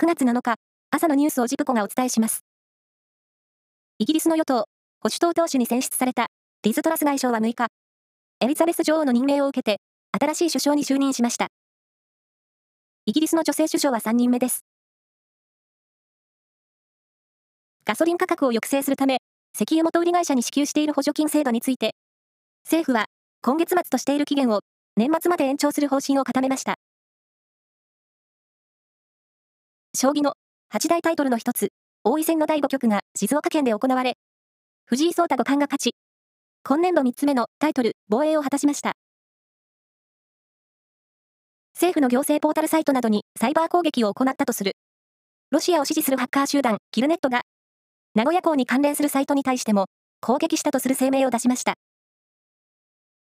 [0.00, 0.54] 9月7日、
[0.90, 2.42] 朝のニュースをジプコがお伝えします。
[3.98, 4.64] イギリスの与党、保
[5.04, 6.28] 守党党首に選出された
[6.62, 7.66] リズ・トラス外相は6日、
[8.40, 9.78] エリザベス女王の任命を受けて、
[10.18, 11.48] 新しい首相に就任しました。
[13.04, 14.64] イギリスの女性首相は3人目です。
[17.84, 19.18] ガソリン価格を抑制するため、
[19.54, 21.90] 石油元売り会社に支給している補助金制度について、
[22.64, 23.04] 政府は
[23.42, 24.60] 今月末としている期限を
[24.96, 26.76] 年末まで延長する方針を固めました。
[29.92, 30.34] 将棋の
[30.68, 31.70] 八大タイトルの一つ、
[32.04, 34.14] 王位戦の第5局が静岡県で行われ、
[34.86, 35.96] 藤井聡太五冠が勝ち、
[36.62, 38.92] 今年度3つ目のタイトル防衛を果たしました。
[41.74, 44.76] 政府の行政ポータルサイトなどにサイバー攻撃を行ったとする、
[45.50, 47.42] ロシアを支持するハッカー集団キルネットが
[48.14, 49.86] 名古屋港に関連するサイトに対しても
[50.20, 51.74] 攻撃したとする声明を出しました。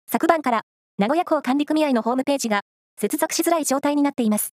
[0.06, 0.62] 昨晩から
[0.96, 2.62] 名古屋港管理組合のホームページが
[2.98, 4.54] 接続しづらい状態になっています。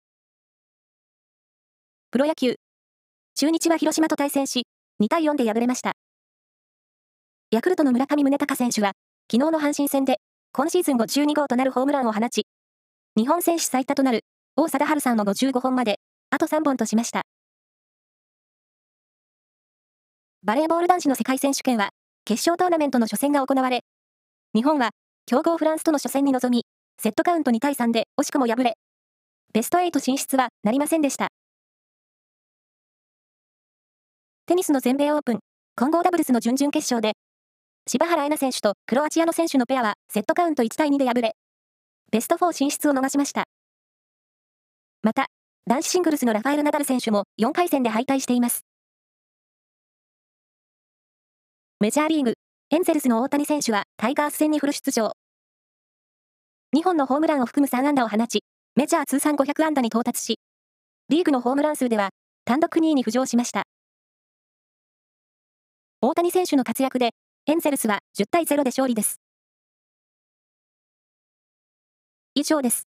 [2.14, 2.54] プロ野球。
[3.34, 4.68] 中日は広島と対戦し、
[5.02, 5.94] 2対4で敗れました。
[7.50, 8.92] ヤクルトの村上宗隆選手は、
[9.28, 10.18] 昨日の阪神戦で、
[10.52, 12.46] 今シーズン52号となるホームランを放ち、
[13.16, 14.20] 日本選手最多となる
[14.54, 15.98] 王貞治さんの55本まで、
[16.30, 17.22] あと3本としました。
[20.44, 21.88] バレーボール男子の世界選手権は、
[22.24, 23.80] 決勝トーナメントの初戦が行われ、
[24.54, 24.90] 日本は、
[25.26, 26.64] 強豪フランスとの初戦に臨み、
[26.96, 28.74] セットカウント2対3で惜しくも敗れ、
[29.52, 31.32] ベスト8進出はなりませんでした。
[34.46, 35.38] テニスの全米オープン、
[35.74, 37.14] 混合ダブルスの準々決勝で、
[37.86, 41.32] 柴原瑛菜選手とクロアチアの選手のペアはセットカウント1対2で敗れ、
[42.12, 43.44] ベスト4進出を逃しました。
[45.02, 45.28] また、
[45.66, 48.66] 男子シングルスのラファエル・ナダル選手も4回戦で敗退しています。
[51.80, 52.34] メジャーリーグ、
[52.68, 55.12] エンゼルスの大谷選手はタイガース戦にフル出場。
[56.76, 58.44] 2本のホームランを含む3安打を放ち、
[58.76, 60.38] メジャー通算500安打に到達し、
[61.08, 62.10] リーグのホームラン数では
[62.44, 63.63] 単独2位に浮上しました。
[66.06, 67.12] 大谷選手の活躍で、
[67.46, 69.22] エンゼルスは10対0で勝利です。
[72.34, 72.93] 以上です。